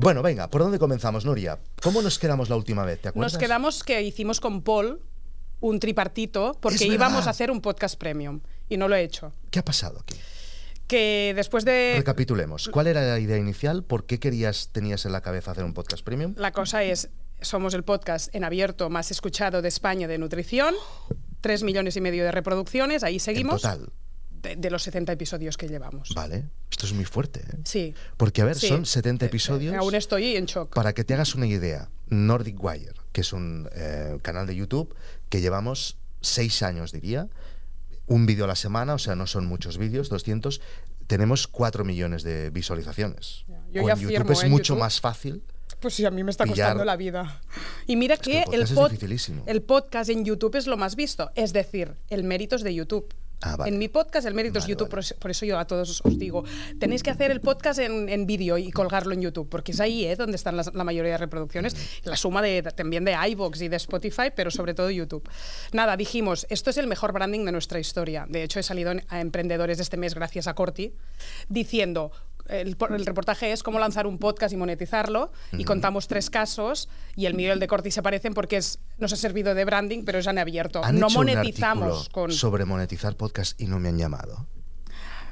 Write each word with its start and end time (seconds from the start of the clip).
Bueno, 0.00 0.22
venga, 0.22 0.48
¿por 0.48 0.62
dónde 0.62 0.78
comenzamos, 0.78 1.26
Nuria? 1.26 1.58
¿Cómo 1.82 2.00
nos 2.00 2.18
quedamos 2.18 2.48
la 2.48 2.56
última 2.56 2.86
vez? 2.86 3.02
¿Te 3.02 3.08
acuerdas? 3.08 3.34
Nos 3.34 3.38
quedamos 3.38 3.84
que 3.84 4.00
hicimos 4.00 4.40
con 4.40 4.62
Paul 4.62 5.02
un 5.60 5.78
tripartito 5.78 6.56
porque 6.58 6.86
íbamos 6.86 7.26
a 7.26 7.30
hacer 7.30 7.50
un 7.50 7.60
podcast 7.60 7.98
premium 7.98 8.40
y 8.70 8.78
no 8.78 8.88
lo 8.88 8.96
he 8.96 9.02
hecho. 9.02 9.34
¿Qué 9.50 9.58
ha 9.58 9.64
pasado 9.64 9.98
aquí? 10.00 10.14
Que 10.86 11.34
después 11.36 11.66
de... 11.66 11.96
Recapitulemos. 11.98 12.70
¿Cuál 12.72 12.86
era 12.86 13.02
la 13.02 13.18
idea 13.18 13.36
inicial? 13.36 13.84
¿Por 13.84 14.06
qué 14.06 14.18
querías, 14.18 14.70
tenías 14.72 15.04
en 15.04 15.12
la 15.12 15.20
cabeza 15.20 15.50
hacer 15.50 15.64
un 15.64 15.74
podcast 15.74 16.02
premium? 16.02 16.32
La 16.38 16.52
cosa 16.52 16.82
es, 16.82 17.10
somos 17.42 17.74
el 17.74 17.84
podcast 17.84 18.34
en 18.34 18.44
abierto 18.44 18.88
más 18.88 19.10
escuchado 19.10 19.60
de 19.60 19.68
España 19.68 20.08
de 20.08 20.16
nutrición, 20.16 20.74
tres 21.42 21.62
millones 21.62 21.94
y 21.98 22.00
medio 22.00 22.24
de 22.24 22.32
reproducciones, 22.32 23.04
ahí 23.04 23.18
seguimos. 23.18 23.62
En 23.66 23.70
total. 23.70 23.92
De, 24.42 24.56
de 24.56 24.70
los 24.70 24.82
70 24.82 25.12
episodios 25.12 25.56
que 25.56 25.68
llevamos. 25.68 26.10
Vale. 26.14 26.44
Esto 26.70 26.86
es 26.86 26.92
muy 26.94 27.04
fuerte. 27.04 27.40
¿eh? 27.40 27.58
Sí. 27.64 27.94
Porque, 28.16 28.40
a 28.42 28.46
ver, 28.46 28.56
Sí. 28.56 28.68
son 28.68 28.86
70 28.86 29.24
Eh, 29.24 29.28
episodios. 29.28 29.74
eh, 29.74 29.76
Aún 29.76 29.94
estoy 29.94 30.36
en 30.36 30.46
shock. 30.46 30.74
Para 30.74 30.94
que 30.94 31.04
te 31.04 31.14
hagas 31.14 31.34
una 31.34 31.46
idea, 31.46 31.90
Nordic 32.08 32.62
Wire, 32.62 32.94
que 33.12 33.20
es 33.20 33.32
un 33.32 33.68
eh, 33.72 34.16
canal 34.22 34.46
de 34.46 34.56
YouTube 34.56 34.94
que 35.28 35.40
llevamos 35.40 35.98
seis 36.22 36.62
años, 36.62 36.92
diría, 36.92 37.28
un 38.06 38.26
vídeo 38.26 38.44
a 38.44 38.48
la 38.48 38.56
semana, 38.56 38.94
o 38.94 38.98
sea, 38.98 39.14
no 39.14 39.26
son 39.26 39.46
muchos 39.46 39.78
vídeos, 39.78 40.08
200, 40.08 40.60
tenemos 41.06 41.46
4 41.46 41.84
millones 41.84 42.22
de 42.22 42.50
visualizaciones. 42.50 43.44
Ya, 43.48 43.62
yo 43.72 43.82
Con 43.82 43.88
ya 43.90 43.94
YouTube 43.96 44.08
firmo, 44.16 44.32
es 44.32 44.42
en 44.44 44.50
mucho 44.50 44.74
YouTube. 44.74 44.80
más 44.80 45.00
fácil. 45.00 45.42
Pues 45.80 45.94
sí, 45.94 46.04
a 46.04 46.10
mí 46.10 46.22
me 46.24 46.30
está 46.30 46.44
pillar- 46.44 46.68
costando 46.68 46.84
la 46.84 46.96
vida. 46.96 47.40
Y 47.86 47.96
mira 47.96 48.16
que 48.16 48.44
que, 48.50 48.56
el 48.56 48.66
podcast 48.66 49.02
pod- 49.02 49.42
el 49.46 49.62
podcast 49.62 50.10
en 50.10 50.24
YouTube 50.24 50.56
es 50.56 50.66
lo 50.66 50.76
más 50.76 50.94
visto. 50.96 51.30
Es 51.36 51.52
decir, 51.52 51.94
el 52.10 52.24
mérito 52.24 52.56
es 52.56 52.62
de 52.62 52.74
YouTube. 52.74 53.08
Ah, 53.42 53.56
vale. 53.56 53.70
En 53.72 53.78
mi 53.78 53.88
podcast 53.88 54.26
el 54.26 54.34
mérito 54.34 54.58
es 54.58 54.64
Vale, 54.64 54.70
YouTube, 54.72 54.90
vale. 54.90 55.14
por, 55.18 55.30
eso, 55.30 55.46
yo 55.46 55.58
a 55.58 55.66
todos 55.66 56.02
os 56.04 56.18
digo, 56.18 56.44
tenéis 56.78 57.02
que 57.02 57.10
hacer 57.10 57.30
el 57.30 57.40
podcast 57.40 57.78
en, 57.78 58.08
en 58.08 58.26
vídeo 58.26 58.58
y 58.58 58.70
colgarlo 58.70 59.14
en 59.14 59.22
YouTube, 59.22 59.48
porque 59.48 59.72
es 59.72 59.80
ahí 59.80 60.04
¿eh? 60.04 60.16
donde 60.16 60.36
están 60.36 60.56
las- 60.56 60.74
la 60.74 60.84
mayoría 60.84 61.12
de 61.12 61.18
reproducciones, 61.18 61.74
la 62.04 62.16
suma 62.16 62.42
de, 62.42 62.62
también 62.62 63.04
de 63.04 63.12
iVoox 63.30 63.62
y 63.62 63.68
de 63.68 63.76
Spotify, 63.76 64.30
pero 64.34 64.50
sobre 64.50 64.74
todo 64.74 64.90
YouTube. 64.90 65.26
Nada, 65.72 65.96
dijimos, 65.96 66.46
esto 66.50 66.68
es 66.70 66.76
el 66.76 66.86
mejor 66.86 67.12
branding 67.12 67.44
de 67.46 67.52
nuestra 67.52 67.78
historia. 67.80 68.26
De 68.28 68.42
hecho, 68.42 68.60
he 68.60 68.62
salido 68.62 68.92
a 69.08 69.20
Emprendedores 69.20 69.78
de 69.78 69.84
este 69.84 69.96
mes 69.96 70.14
gracias 70.14 70.46
a 70.46 70.54
Corti, 70.54 70.92
diciendo, 71.48 72.12
el, 72.48 72.76
po- 72.76 72.88
el 72.88 73.04
reportaje 73.06 73.52
es 73.52 73.62
cómo 73.62 73.78
lanzar 73.78 74.06
un 74.06 74.18
podcast 74.18 74.52
y 74.52 74.56
monetizarlo, 74.56 75.32
y 75.52 75.64
contamos 75.64 76.08
tres 76.08 76.30
casos, 76.30 76.88
y 77.16 77.26
el 77.26 77.34
mío 77.34 77.48
y 77.48 77.50
el 77.52 77.60
de 77.60 77.66
Corti 77.66 77.90
se 77.90 78.02
parecen 78.02 78.34
porque 78.34 78.56
es, 78.56 78.78
nos 78.98 79.12
ha 79.12 79.16
servido 79.16 79.54
de 79.54 79.64
branding, 79.64 80.04
pero 80.04 80.18
es 80.18 80.26
en 80.26 80.38
abierto. 80.38 80.84
Han 80.84 80.98
no 80.98 81.06
hecho 81.08 81.20
un 81.20 81.26
monetizamos 81.26 81.98
artículo 81.98 82.12
con... 82.12 82.32
sobre 82.32 82.64
monetizar 82.64 83.16
podcast 83.16 83.60
y 83.60 83.66
no 83.66 83.78
me 83.78 83.88
han 83.88 83.98
llamado. 83.98 84.46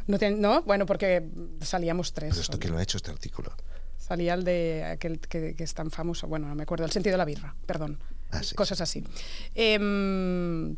No, 0.06 0.19
te- 0.19 0.31
no, 0.31 0.62
bueno, 0.62 0.86
porque 0.86 1.29
salíamos 1.61 2.12
tres. 2.12 2.31
Pero 2.31 2.41
esto 2.42 2.59
quién 2.59 2.73
lo 2.73 2.79
ha 2.79 2.83
hecho 2.83 2.97
este 2.97 3.11
artículo. 3.11 3.53
Salía 3.98 4.33
el 4.34 4.45
de 4.45 4.84
aquel 4.84 5.19
que, 5.20 5.55
que 5.55 5.64
es 5.64 5.75
tan 5.75 5.91
famoso, 5.91 6.27
bueno, 6.29 6.48
no 6.48 6.55
me 6.55 6.62
acuerdo, 6.62 6.84
el 6.86 6.91
sentido 6.92 7.12
de 7.12 7.19
la 7.19 7.25
birra, 7.27 7.55
perdón. 7.67 7.98
Ah, 8.31 8.42
sí, 8.42 8.55
Cosas 8.55 8.81
así. 8.81 9.05
Em, 9.55 10.77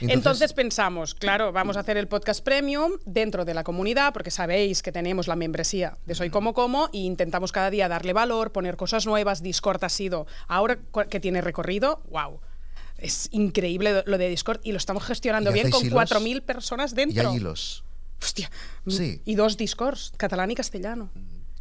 Entonces- 0.00 0.14
entonces, 0.16 0.52
pensamos, 0.52 1.14
claro, 1.14 1.52
vamos 1.52 1.76
a 1.76 1.80
hacer 1.80 1.96
el 1.96 2.08
podcast 2.08 2.44
premium 2.44 2.92
dentro 3.04 3.44
de 3.44 3.54
la 3.54 3.64
comunidad, 3.64 4.12
porque 4.12 4.30
sabéis 4.30 4.82
que 4.82 4.92
tenemos 4.92 5.26
la 5.28 5.36
membresía 5.36 5.98
de 6.06 6.14
Soy 6.14 6.30
Como 6.30 6.54
Como 6.54 6.88
e 6.92 6.98
intentamos 6.98 7.52
cada 7.52 7.70
día 7.70 7.88
darle 7.88 8.12
valor, 8.12 8.52
poner 8.52 8.76
cosas 8.76 9.06
nuevas. 9.06 9.42
Discord 9.42 9.82
ha 9.84 9.88
sido, 9.88 10.26
ahora 10.46 10.78
que 11.10 11.20
tiene 11.20 11.40
recorrido, 11.40 12.02
wow. 12.10 12.40
Es 12.98 13.28
increíble 13.32 14.02
lo 14.06 14.18
de 14.18 14.28
Discord 14.28 14.60
y 14.64 14.72
lo 14.72 14.78
estamos 14.78 15.04
gestionando 15.04 15.50
¿Y 15.50 15.54
bien 15.54 15.70
con 15.70 15.84
hilos? 15.86 15.94
4.000 15.94 16.42
personas 16.42 16.92
Y 16.92 16.96
dentro. 16.96 17.30
hay 17.30 17.36
hilos. 17.36 17.84
Hostia. 18.20 18.50
Sí. 18.88 19.22
Y 19.24 19.36
dos 19.36 19.56
Discords, 19.56 20.12
catalán 20.16 20.50
y 20.50 20.56
castellano. 20.56 21.08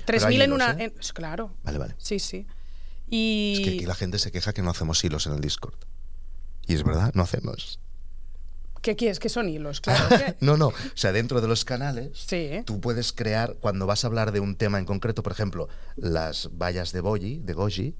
Pero 0.05 0.19
3.000 0.19 0.25
hay 0.25 0.41
en 0.41 0.53
una. 0.53 0.71
¿eh? 0.71 0.85
en- 0.85 0.93
claro. 1.13 1.53
Vale, 1.63 1.77
vale. 1.77 1.95
Sí, 1.99 2.17
sí. 2.17 2.47
Y. 3.09 3.53
Es 3.59 3.59
que 3.67 3.75
aquí 3.75 3.85
la 3.85 3.93
gente 3.93 4.17
se 4.17 4.31
queja 4.31 4.51
que 4.53 4.63
no 4.63 4.71
hacemos 4.71 5.03
hilos 5.03 5.27
en 5.27 5.33
el 5.33 5.41
Discord. 5.41 5.75
Y 6.65 6.73
es 6.73 6.83
verdad, 6.83 7.11
no 7.13 7.21
hacemos. 7.23 7.79
¿Qué 8.87 8.95
quieres? 8.95 9.19
¿Qué 9.19 9.27
son 9.27 9.49
hilos? 9.49 9.81
Claro. 9.81 10.07
que- 10.17 10.35
No, 10.39 10.55
no. 10.55 10.67
O 10.67 10.73
sea, 10.95 11.11
dentro 11.11 11.41
de 11.41 11.47
los 11.49 11.65
canales, 11.65 12.11
Sí. 12.25 12.61
tú 12.65 12.79
puedes 12.79 13.11
crear, 13.11 13.57
cuando 13.59 13.85
vas 13.85 14.05
a 14.05 14.07
hablar 14.07 14.31
de 14.31 14.39
un 14.39 14.55
tema 14.55 14.79
en 14.79 14.85
concreto, 14.85 15.23
por 15.23 15.33
ejemplo, 15.33 15.67
las 15.97 16.49
vallas 16.57 16.93
de 16.93 17.01
Boji, 17.01 17.39
de 17.43 17.51
Goji, 17.51 17.95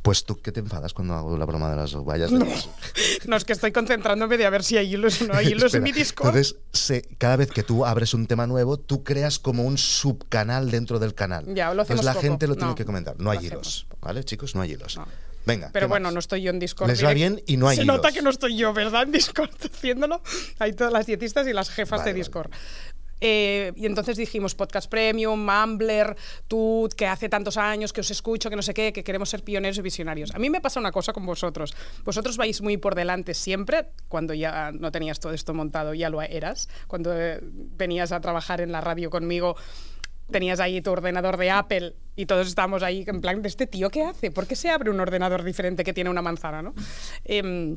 pues 0.00 0.24
tú 0.24 0.40
que 0.40 0.50
te 0.52 0.60
enfadas 0.60 0.94
cuando 0.94 1.12
hago 1.14 1.36
la 1.36 1.44
broma 1.44 1.68
de 1.68 1.76
las 1.76 1.94
vallas 1.96 2.30
de 2.30 2.38
Goji. 2.38 2.68
No, 3.26 3.36
es 3.36 3.44
que 3.44 3.52
estoy 3.52 3.72
concentrándome 3.72 4.36
de 4.38 4.46
a 4.46 4.50
ver 4.50 4.64
si 4.64 4.76
hay 4.78 4.94
hilos 4.94 5.20
o 5.22 5.26
no 5.26 5.34
hay 5.34 5.48
hilos 5.52 5.74
en 5.74 5.82
mi 5.82 5.92
Discord. 5.92 6.28
Entonces, 6.28 6.56
se- 6.72 7.02
cada 7.18 7.36
vez 7.36 7.50
que 7.50 7.62
tú 7.62 7.84
abres 7.84 8.14
un 8.14 8.26
tema 8.26 8.46
nuevo, 8.46 8.78
tú 8.78 9.04
creas 9.04 9.38
como 9.38 9.64
un 9.64 9.76
subcanal 9.76 10.70
dentro 10.70 10.98
del 10.98 11.14
canal. 11.14 11.44
Ya, 11.54 11.72
lo 11.74 11.82
hacemos 11.82 12.00
Entonces 12.00 12.04
la 12.06 12.12
poco. 12.14 12.22
gente 12.22 12.46
lo 12.46 12.54
tiene 12.54 12.70
No, 12.70 12.74
que 12.74 12.84
comentar. 12.86 13.16
No 13.20 13.30
hay 13.30 13.46
hilos. 13.46 13.86
poco. 13.90 14.06
¿Vale, 14.06 14.24
chicos? 14.24 14.54
No 14.54 14.62
hay 14.62 14.72
hilos. 14.72 14.96
No. 14.96 15.06
Venga. 15.46 15.70
Pero 15.72 15.86
¿qué 15.86 15.90
bueno, 15.90 16.04
más? 16.08 16.14
no 16.14 16.20
estoy 16.20 16.42
yo 16.42 16.50
en 16.50 16.58
Discord. 16.58 16.88
Les 16.88 17.04
va 17.04 17.12
bien 17.12 17.42
y 17.46 17.56
no 17.56 17.68
hay 17.68 17.76
Se 17.76 17.82
hilos. 17.82 17.96
nota 17.96 18.12
que 18.12 18.22
no 18.22 18.30
estoy 18.30 18.56
yo, 18.56 18.72
¿verdad? 18.72 19.02
En 19.06 19.12
Discord 19.12 19.50
haciéndolo. 19.64 20.22
Hay 20.58 20.72
todas 20.72 20.92
las 20.92 21.06
dietistas 21.06 21.46
y 21.46 21.52
las 21.52 21.70
jefas 21.70 22.00
Vale, 22.00 22.10
de 22.10 22.12
vale. 22.12 22.18
Discord. 22.20 22.50
Eh, 23.24 23.72
y 23.76 23.86
entonces 23.86 24.16
dijimos 24.16 24.56
podcast 24.56 24.90
premium, 24.90 25.46
Mumbler, 25.46 26.16
tú 26.48 26.88
que 26.96 27.06
hace 27.06 27.28
tantos 27.28 27.56
años 27.56 27.92
que 27.92 28.00
os 28.00 28.10
escucho, 28.10 28.50
que 28.50 28.56
no 28.56 28.62
sé 28.62 28.74
qué, 28.74 28.92
que 28.92 29.04
queremos 29.04 29.30
ser 29.30 29.44
pioneros 29.44 29.78
y 29.78 29.82
visionarios. 29.82 30.34
A 30.34 30.40
mí 30.40 30.50
me 30.50 30.60
pasa 30.60 30.80
una 30.80 30.90
cosa 30.90 31.12
con 31.12 31.24
vosotros. 31.24 31.72
Vosotros 32.04 32.36
vais 32.36 32.60
muy 32.62 32.78
por 32.78 32.96
delante 32.96 33.34
siempre, 33.34 33.90
cuando 34.08 34.34
ya 34.34 34.72
no 34.72 34.90
tenías 34.90 35.20
todo 35.20 35.32
esto 35.32 35.54
montado, 35.54 35.94
ya 35.94 36.10
lo 36.10 36.20
eras. 36.20 36.68
Cuando 36.88 37.16
eh, 37.16 37.38
venías 37.42 38.10
a 38.10 38.20
trabajar 38.20 38.60
en 38.60 38.72
la 38.72 38.80
radio 38.80 39.08
conmigo, 39.08 39.54
tenías 40.32 40.58
ahí 40.58 40.80
tu 40.82 40.90
ordenador 40.90 41.36
de 41.36 41.50
Apple 41.50 41.94
y 42.16 42.26
todos 42.26 42.48
estábamos 42.48 42.82
ahí 42.82 43.04
en 43.06 43.20
plan, 43.20 43.40
¿de 43.42 43.48
este 43.48 43.66
tío 43.68 43.88
qué 43.90 44.02
hace? 44.02 44.30
¿Por 44.32 44.46
qué 44.48 44.56
se 44.56 44.70
abre 44.70 44.90
un 44.90 44.98
ordenador 44.98 45.44
diferente 45.44 45.84
que 45.84 45.92
tiene 45.92 46.10
una 46.10 46.22
manzana? 46.22 46.62
¿no? 46.62 46.74
Em, 47.24 47.76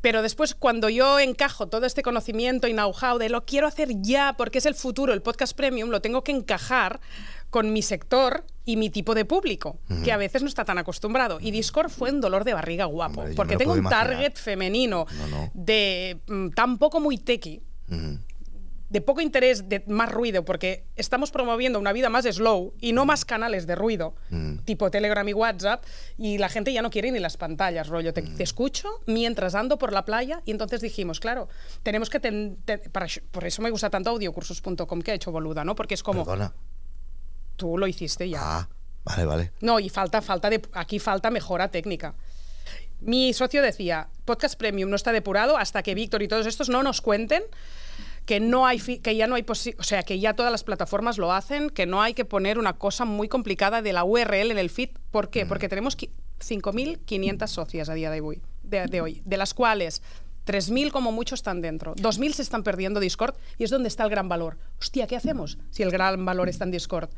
pero 0.00 0.20
después, 0.20 0.54
cuando 0.54 0.90
yo 0.90 1.18
encajo 1.18 1.66
todo 1.68 1.86
este 1.86 2.02
conocimiento 2.02 2.68
y 2.68 2.72
know-how 2.74 3.16
de 3.16 3.30
lo 3.30 3.46
quiero 3.46 3.66
hacer 3.66 3.88
ya 4.02 4.34
porque 4.36 4.58
es 4.58 4.66
el 4.66 4.74
futuro, 4.74 5.14
el 5.14 5.22
podcast 5.22 5.56
premium, 5.56 5.88
lo 5.88 6.02
tengo 6.02 6.22
que 6.22 6.30
encajar 6.32 7.00
con 7.48 7.72
mi 7.72 7.80
sector 7.80 8.44
y 8.66 8.76
mi 8.76 8.90
tipo 8.90 9.14
de 9.14 9.24
público, 9.24 9.78
que 10.04 10.12
a 10.12 10.16
veces 10.18 10.42
no 10.42 10.48
está 10.48 10.64
tan 10.64 10.76
acostumbrado. 10.76 11.38
Y 11.40 11.52
Discord 11.52 11.88
fue 11.88 12.10
un 12.10 12.20
dolor 12.20 12.44
de 12.44 12.52
barriga 12.52 12.84
guapo, 12.84 13.20
Hombre, 13.20 13.34
porque 13.34 13.56
tengo 13.56 13.72
un 13.72 13.78
imaginar. 13.78 14.08
target 14.08 14.34
femenino 14.36 15.06
No, 15.18 15.26
no. 15.28 15.50
de 15.54 16.18
mm, 16.26 16.48
tampoco 16.50 17.00
muy 17.00 17.16
tequi. 17.16 17.62
De 18.90 19.00
poco 19.00 19.20
interés, 19.20 19.68
de 19.68 19.82
más 19.88 20.12
ruido, 20.12 20.44
porque 20.44 20.84
estamos 20.94 21.30
promoviendo 21.30 21.78
una 21.80 21.92
vida 21.92 22.10
más 22.10 22.26
slow 22.26 22.74
y 22.80 22.92
no 22.92 23.04
más 23.06 23.24
canales 23.24 23.66
de 23.66 23.74
ruido, 23.74 24.14
Mm. 24.30 24.58
tipo 24.58 24.90
Telegram 24.90 25.26
y 25.28 25.32
WhatsApp, 25.32 25.84
y 26.18 26.38
la 26.38 26.48
gente 26.48 26.72
ya 26.72 26.82
no 26.82 26.90
quiere 26.90 27.10
ni 27.10 27.18
las 27.18 27.36
pantallas, 27.36 27.88
rollo. 27.88 28.12
Te, 28.12 28.22
Mm. 28.22 28.36
te 28.36 28.42
escucho 28.42 28.88
mientras 29.06 29.54
ando 29.54 29.78
por 29.78 29.92
la 29.92 30.04
playa 30.04 30.42
y 30.44 30.50
entonces 30.52 30.80
dijimos, 30.80 31.18
claro, 31.18 31.48
tenemos 31.82 32.08
que... 32.10 32.20
ten- 32.20 32.58
ten- 32.64 32.82
para, 32.92 33.06
por 33.32 33.44
eso 33.46 33.62
me 33.62 33.70
gusta 33.70 33.90
tanto 33.90 34.10
audiocursos.com 34.10 35.02
que 35.02 35.10
ha 35.10 35.14
hecho 35.14 35.32
boluda, 35.32 35.64
¿no? 35.64 35.74
Porque 35.74 35.94
es 35.94 36.02
como, 36.02 36.24
Perdona. 36.24 36.52
tú 37.56 37.78
lo 37.78 37.86
hiciste 37.86 38.28
ya. 38.28 38.40
Ah, 38.42 38.68
vale, 39.04 39.24
vale. 39.24 39.52
No, 39.60 39.80
y 39.80 39.88
falta, 39.88 40.20
falta 40.22 40.50
de, 40.50 40.62
aquí 40.74 40.98
falta 40.98 41.30
mejora 41.30 41.68
técnica. 41.70 42.14
Mi 43.00 43.32
socio 43.34 43.60
decía, 43.60 44.08
podcast 44.24 44.56
premium 44.58 44.88
no 44.88 44.96
está 44.96 45.12
depurado 45.12 45.56
hasta 45.58 45.82
que 45.82 45.94
Víctor 45.94 46.22
y 46.22 46.28
todos 46.28 46.46
estos 46.46 46.68
no 46.68 46.82
nos 46.82 47.00
cuenten 47.00 47.42
que 48.26 48.40
no 48.40 48.66
hay 48.66 48.78
que 48.78 49.16
ya 49.16 49.26
no 49.26 49.34
hay 49.34 49.42
posi- 49.42 49.74
o 49.78 49.82
sea, 49.82 50.02
que 50.02 50.18
ya 50.18 50.34
todas 50.34 50.50
las 50.50 50.64
plataformas 50.64 51.18
lo 51.18 51.32
hacen, 51.32 51.68
que 51.70 51.86
no 51.86 52.00
hay 52.02 52.14
que 52.14 52.24
poner 52.24 52.58
una 52.58 52.72
cosa 52.74 53.04
muy 53.04 53.28
complicada 53.28 53.82
de 53.82 53.92
la 53.92 54.04
URL 54.04 54.50
en 54.50 54.58
el 54.58 54.70
feed. 54.70 54.90
¿Por 55.10 55.28
qué? 55.30 55.44
Porque 55.46 55.68
tenemos 55.68 55.96
qui- 55.96 56.10
5.500 56.40 57.46
socias 57.50 57.88
a 57.88 57.94
día 57.94 58.10
de 58.10 58.20
hoy, 58.20 58.40
de, 58.62 58.86
de 58.86 59.00
hoy, 59.00 59.22
de 59.24 59.36
las 59.36 59.54
cuales 59.54 60.02
3.000 60.46 60.90
como 60.90 61.12
mucho 61.12 61.34
están 61.34 61.60
dentro. 61.60 61.94
2.000 61.96 62.32
se 62.34 62.42
están 62.42 62.62
perdiendo 62.62 63.00
Discord 63.00 63.34
y 63.58 63.64
es 63.64 63.70
donde 63.70 63.88
está 63.88 64.04
el 64.04 64.10
gran 64.10 64.28
valor. 64.28 64.58
Hostia, 64.80 65.06
¿qué 65.06 65.16
hacemos 65.16 65.58
si 65.70 65.82
el 65.82 65.90
gran 65.90 66.24
valor 66.24 66.48
está 66.48 66.64
en 66.64 66.70
Discord? 66.70 67.08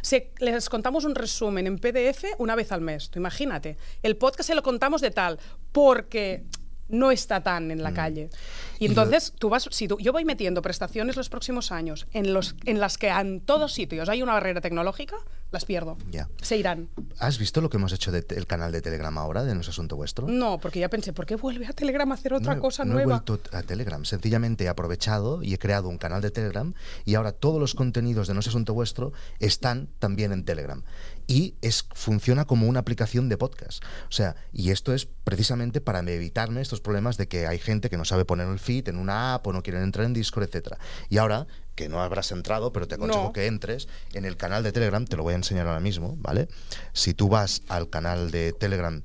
Se- 0.00 0.32
les 0.38 0.68
contamos 0.68 1.04
un 1.04 1.14
resumen 1.14 1.66
en 1.66 1.78
PDF 1.78 2.24
una 2.38 2.54
vez 2.56 2.72
al 2.72 2.80
mes. 2.80 3.10
Tú 3.10 3.18
imagínate. 3.18 3.76
El 4.02 4.16
podcast 4.16 4.48
se 4.48 4.54
lo 4.54 4.62
contamos 4.62 5.00
de 5.00 5.10
tal, 5.10 5.38
porque 5.70 6.44
no 6.92 7.10
está 7.10 7.42
tan 7.42 7.70
en 7.72 7.82
la 7.82 7.92
calle. 7.92 8.30
Y 8.78 8.86
entonces 8.86 9.32
tú 9.38 9.48
vas, 9.48 9.66
si 9.72 9.88
tú- 9.88 9.98
yo 9.98 10.12
voy 10.12 10.24
metiendo 10.24 10.62
prestaciones 10.62 11.16
los 11.16 11.28
próximos 11.28 11.72
años 11.72 12.06
en, 12.12 12.32
los, 12.32 12.54
en 12.64 12.78
las 12.78 12.98
que 12.98 13.08
en 13.08 13.40
todos 13.40 13.72
sitios 13.72 14.08
hay 14.08 14.22
una 14.22 14.34
barrera 14.34 14.60
tecnológica, 14.60 15.16
las 15.52 15.64
pierdo. 15.64 15.96
Ya. 16.10 16.28
Se 16.40 16.56
irán. 16.56 16.88
¿Has 17.18 17.38
visto 17.38 17.60
lo 17.60 17.70
que 17.70 17.76
hemos 17.76 17.92
hecho 17.92 18.10
del 18.10 18.46
canal 18.46 18.72
de 18.72 18.80
Telegram 18.80 19.16
ahora, 19.18 19.44
de 19.44 19.54
No 19.54 19.60
es 19.60 19.68
Asunto 19.68 19.96
Vuestro? 19.96 20.26
No, 20.26 20.58
porque 20.58 20.80
ya 20.80 20.88
pensé, 20.88 21.12
¿por 21.12 21.26
qué 21.26 21.36
vuelve 21.36 21.66
a 21.66 21.72
Telegram 21.72 22.10
a 22.10 22.14
hacer 22.14 22.32
otra 22.34 22.54
no 22.54 22.60
cosa 22.62 22.84
no 22.84 22.92
he 22.92 23.04
nueva? 23.04 23.22
vuelto 23.24 23.56
a 23.56 23.62
Telegram. 23.62 24.04
Sencillamente 24.04 24.64
he 24.64 24.68
aprovechado 24.68 25.42
y 25.42 25.54
he 25.54 25.58
creado 25.58 25.88
un 25.88 25.98
canal 25.98 26.22
de 26.22 26.30
Telegram 26.30 26.72
y 27.04 27.14
ahora 27.14 27.32
todos 27.32 27.60
los 27.60 27.74
contenidos 27.74 28.28
de 28.28 28.34
No 28.34 28.40
es 28.40 28.48
Asunto 28.48 28.74
Vuestro 28.74 29.12
están 29.38 29.88
también 29.98 30.32
en 30.32 30.44
Telegram. 30.44 30.82
Y 31.26 31.54
es, 31.62 31.86
funciona 31.94 32.46
como 32.46 32.66
una 32.66 32.80
aplicación 32.80 33.28
de 33.28 33.36
podcast. 33.36 33.84
O 34.08 34.12
sea, 34.12 34.34
y 34.52 34.70
esto 34.70 34.92
es 34.92 35.06
precisamente 35.06 35.80
para 35.80 36.00
evitarme 36.00 36.60
estos 36.60 36.80
problemas 36.80 37.16
de 37.16 37.28
que 37.28 37.46
hay 37.46 37.58
gente 37.58 37.90
que 37.90 37.96
no 37.96 38.04
sabe 38.04 38.24
poner 38.24 38.48
el 38.48 38.58
feed 38.58 38.88
en 38.88 38.98
una 38.98 39.34
app 39.34 39.46
o 39.46 39.52
no 39.52 39.62
quieren 39.62 39.82
entrar 39.82 40.06
en 40.06 40.14
Discord, 40.14 40.44
etcétera. 40.44 40.78
Y 41.08 41.18
ahora 41.18 41.46
que 41.74 41.88
no 41.88 42.02
habrás 42.02 42.32
entrado, 42.32 42.72
pero 42.72 42.86
te 42.88 42.96
aconsejo 42.96 43.24
No. 43.24 43.32
que 43.32 43.46
entres 43.46 43.88
en 44.12 44.24
el 44.24 44.36
canal 44.36 44.62
de 44.62 44.72
Telegram, 44.72 45.04
te 45.06 45.16
lo 45.16 45.22
voy 45.22 45.32
a 45.32 45.36
enseñar 45.36 45.66
ahora 45.66 45.80
mismo, 45.80 46.16
¿vale? 46.18 46.48
Si 46.92 47.14
tú 47.14 47.28
vas 47.28 47.62
al 47.68 47.88
canal 47.90 48.30
de 48.30 48.52
Telegram 48.52 49.02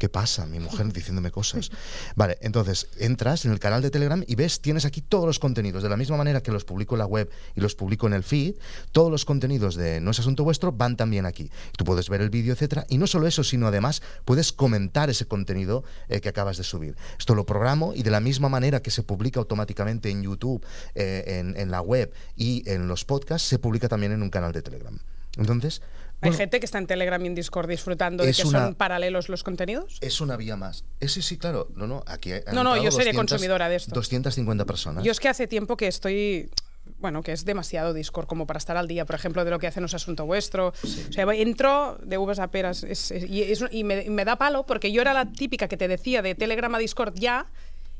¿Qué 0.00 0.08
pasa? 0.08 0.46
Mi 0.46 0.60
mujer 0.60 0.90
diciéndome 0.94 1.30
cosas. 1.30 1.70
Vale, 2.16 2.38
entonces 2.40 2.88
entras 2.96 3.44
en 3.44 3.52
el 3.52 3.58
canal 3.58 3.82
de 3.82 3.90
Telegram 3.90 4.24
y 4.26 4.34
ves, 4.34 4.62
tienes 4.62 4.86
aquí 4.86 5.02
todos 5.02 5.26
los 5.26 5.38
contenidos. 5.38 5.82
De 5.82 5.90
la 5.90 5.98
misma 5.98 6.16
manera 6.16 6.42
que 6.42 6.50
los 6.50 6.64
publico 6.64 6.94
en 6.94 7.00
la 7.00 7.04
web 7.04 7.30
y 7.54 7.60
los 7.60 7.74
publico 7.74 8.06
en 8.06 8.14
el 8.14 8.22
feed, 8.22 8.54
todos 8.92 9.10
los 9.10 9.26
contenidos 9.26 9.74
de 9.74 10.00
No 10.00 10.12
es 10.12 10.18
Asunto 10.18 10.42
Vuestro 10.42 10.72
van 10.72 10.96
también 10.96 11.26
aquí. 11.26 11.50
Tú 11.76 11.84
puedes 11.84 12.08
ver 12.08 12.22
el 12.22 12.30
vídeo, 12.30 12.54
etcétera. 12.54 12.86
Y 12.88 12.96
no 12.96 13.06
solo 13.06 13.26
eso, 13.26 13.44
sino 13.44 13.66
además 13.66 14.00
puedes 14.24 14.54
comentar 14.54 15.10
ese 15.10 15.26
contenido 15.26 15.84
eh, 16.08 16.22
que 16.22 16.30
acabas 16.30 16.56
de 16.56 16.64
subir. 16.64 16.96
Esto 17.18 17.34
lo 17.34 17.44
programo 17.44 17.92
y 17.94 18.02
de 18.02 18.10
la 18.10 18.20
misma 18.20 18.48
manera 18.48 18.80
que 18.80 18.90
se 18.90 19.02
publica 19.02 19.38
automáticamente 19.38 20.08
en 20.08 20.22
YouTube, 20.22 20.64
eh, 20.94 21.24
en, 21.26 21.58
en 21.58 21.70
la 21.70 21.82
web 21.82 22.10
y 22.36 22.66
en 22.70 22.88
los 22.88 23.04
podcasts, 23.04 23.46
se 23.46 23.58
publica 23.58 23.86
también 23.86 24.12
en 24.12 24.22
un 24.22 24.30
canal 24.30 24.52
de 24.52 24.62
Telegram. 24.62 24.98
Entonces, 25.36 25.82
Hay 26.22 26.28
bueno, 26.30 26.36
gente 26.38 26.60
que 26.60 26.66
está 26.66 26.78
en 26.78 26.86
Telegram 26.86 27.22
y 27.24 27.28
en 27.28 27.34
Discord 27.34 27.68
disfrutando 27.68 28.24
de 28.24 28.32
que 28.32 28.42
una- 28.44 28.66
son 28.66 28.74
paralelos 28.74 29.28
los 29.28 29.42
contenidos. 29.42 29.98
es 30.02 30.20
una 30.20 30.36
vía 30.36 30.56
más. 30.56 30.84
Ese 31.00 31.22
sí, 31.22 31.38
claro. 31.38 31.68
No, 31.74 31.86
no, 31.86 32.02
aquí 32.06 32.32
han 32.32 32.42
No, 32.54 32.62
no, 32.62 32.82
yo 32.82 32.90
seré 32.90 33.14
consumidora 33.14 33.68
de 33.68 33.76
esto. 33.76 33.94
250 33.94 34.64
personas. 34.66 35.02
Yo 35.04 35.12
es 35.12 35.20
que 35.20 35.28
hace 35.28 35.46
tiempo 35.46 35.76
que 35.76 35.86
estoy. 35.86 36.50
Bueno, 36.98 37.22
que 37.22 37.32
es 37.32 37.44
demasiado 37.44 37.94
Discord 37.94 38.26
como 38.26 38.46
para 38.46 38.58
estar 38.58 38.76
al 38.76 38.86
día, 38.88 39.06
por 39.06 39.14
ejemplo, 39.14 39.44
de 39.44 39.50
lo 39.50 39.58
que 39.58 39.66
hacen 39.66 39.84
es 39.84 39.94
asunto 39.94 40.26
vuestro. 40.26 40.68
O 40.68 41.12
sea, 41.12 41.24
entro 41.34 41.98
de 42.02 42.18
uvas 42.18 42.38
a 42.38 42.48
peras 42.50 42.82
es- 42.84 43.10
es- 43.10 43.28
y, 43.30 43.42
es- 43.42 43.64
y 43.70 43.84
me, 43.84 44.08
me 44.10 44.24
da 44.24 44.36
palo 44.36 44.66
porque 44.66 44.92
yo 44.92 45.00
era 45.00 45.14
la 45.14 45.24
típica 45.30 45.68
que 45.68 45.76
te 45.78 45.88
decía 45.88 46.20
de 46.20 46.34
Telegram 46.34 46.74
a 46.74 46.78
Discord 46.78 47.14
ya 47.14 47.46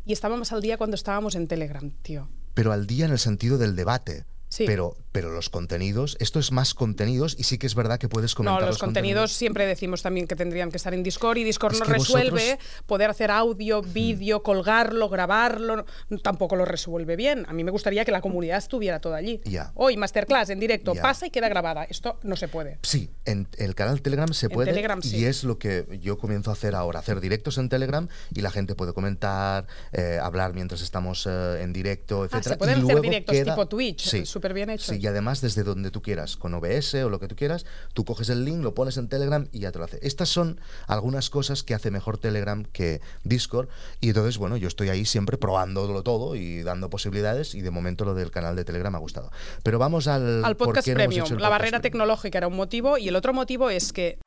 y 0.04 0.12
estábamos 0.12 0.52
al 0.52 0.60
día 0.60 0.76
cuando 0.76 0.96
estábamos 0.96 1.34
en 1.36 1.46
Telegram, 1.46 1.90
tío. 2.02 2.28
pero 2.52 2.72
al 2.72 2.86
día 2.86 3.06
en 3.06 3.12
el 3.12 3.18
sentido 3.18 3.56
del 3.58 3.76
debate. 3.76 4.24
Sí. 4.48 4.64
Pero, 4.66 4.96
pero 5.12 5.30
los 5.30 5.50
contenidos, 5.50 6.16
esto 6.20 6.38
es 6.38 6.52
más 6.52 6.74
contenidos 6.74 7.34
y 7.38 7.44
sí 7.44 7.58
que 7.58 7.66
es 7.66 7.74
verdad 7.74 7.98
que 7.98 8.08
puedes 8.08 8.34
comentar 8.34 8.60
No, 8.60 8.66
los 8.66 8.78
contenidos 8.78 9.32
siempre 9.32 9.66
decimos 9.66 10.02
también 10.02 10.26
que 10.26 10.36
tendrían 10.36 10.70
que 10.70 10.76
estar 10.76 10.94
en 10.94 11.02
Discord 11.02 11.38
y 11.38 11.44
Discord 11.44 11.72
Es 11.74 11.80
no 11.80 11.84
resuelve 11.86 12.30
vosotros- 12.30 12.84
poder 12.86 13.10
hacer 13.10 13.30
audio, 13.30 13.82
vídeo, 13.82 14.42
colgarlo, 14.42 15.08
grabarlo, 15.08 15.84
tampoco 16.22 16.56
lo 16.56 16.64
resuelve 16.64 17.16
bien. 17.16 17.44
A 17.48 17.52
mí 17.52 17.64
me 17.64 17.70
gustaría 17.70 18.04
que 18.04 18.12
la 18.12 18.20
comunidad 18.20 18.58
estuviera 18.58 19.00
toda 19.00 19.16
allí. 19.16 19.40
Hoy, 19.74 19.96
masterclass 19.96 20.50
en 20.50 20.60
directo, 20.60 20.94
pasa 20.94 21.26
y 21.26 21.30
queda 21.30 21.48
grabada. 21.48 21.84
Esto 21.84 22.18
no 22.22 22.36
se 22.36 22.48
puede. 22.48 22.78
Sí, 22.82 23.10
en 23.24 23.48
el 23.58 23.74
canal 23.74 24.02
Telegram 24.02 24.32
se 24.32 24.46
En 24.46 24.52
puede 24.52 24.70
Telegram, 24.70 25.02
sí. 25.02 25.16
y 25.18 25.24
es 25.24 25.44
lo 25.44 25.58
que 25.58 25.98
yo 26.00 26.18
comienzo 26.18 26.50
a 26.50 26.52
hacer 26.54 26.74
ahora, 26.74 27.00
hacer 27.00 27.20
directos 27.20 27.58
en 27.58 27.68
Telegram 27.68 28.08
y 28.34 28.40
la 28.42 28.50
gente 28.50 28.74
puede 28.74 28.92
comentar, 28.92 29.66
eh, 29.92 30.18
hablar 30.22 30.54
mientras 30.54 30.82
estamos 30.82 31.26
eh, 31.28 31.62
en 31.62 31.72
directo, 31.72 32.24
etcétera. 32.24 32.40
Ah, 32.40 32.48
se 32.50 32.56
pueden 32.56 32.78
y 32.78 32.82
hacer 32.90 33.00
directos 33.00 33.34
queda- 33.36 33.54
tipo 33.54 33.66
Twitch, 33.68 34.06
sí, 34.08 34.24
súper 34.26 34.54
bien 34.54 34.70
hechos. 34.70 34.86
Sí, 34.86 34.99
y 35.00 35.06
además 35.06 35.40
desde 35.40 35.64
donde 35.64 35.90
tú 35.90 36.02
quieras, 36.02 36.36
con 36.36 36.52
OBS 36.52 36.94
o 36.94 37.08
lo 37.08 37.18
que 37.18 37.26
tú 37.26 37.34
quieras, 37.34 37.64
tú 37.94 38.04
coges 38.04 38.28
el 38.28 38.44
link, 38.44 38.62
lo 38.62 38.74
pones 38.74 38.98
en 38.98 39.08
Telegram 39.08 39.48
y 39.50 39.60
ya 39.60 39.72
te 39.72 39.78
lo 39.78 39.86
hace. 39.86 39.98
Estas 40.02 40.28
son 40.28 40.60
algunas 40.86 41.30
cosas 41.30 41.62
que 41.62 41.74
hace 41.74 41.90
mejor 41.90 42.18
Telegram 42.18 42.64
que 42.64 43.00
Discord 43.24 43.68
y 44.00 44.08
entonces, 44.08 44.36
bueno, 44.36 44.58
yo 44.58 44.68
estoy 44.68 44.90
ahí 44.90 45.06
siempre 45.06 45.38
probándolo 45.38 46.02
todo 46.02 46.34
y 46.34 46.62
dando 46.62 46.90
posibilidades 46.90 47.54
y 47.54 47.62
de 47.62 47.70
momento 47.70 48.04
lo 48.04 48.14
del 48.14 48.30
canal 48.30 48.56
de 48.56 48.64
Telegram 48.64 48.92
me 48.92 48.98
ha 48.98 49.00
gustado. 49.00 49.30
Pero 49.62 49.78
vamos 49.78 50.06
al, 50.06 50.44
Al 50.44 50.56
podcast 50.56 50.88
premium. 50.88 51.26
La 51.38 51.48
barrera 51.48 51.78
premium. 51.78 51.82
tecnológica 51.82 52.38
era 52.38 52.48
un 52.48 52.56
motivo 52.56 52.98
y 52.98 53.08
el 53.08 53.16
otro 53.16 53.32
motivo 53.32 53.70
es 53.70 53.94
que 53.94 54.18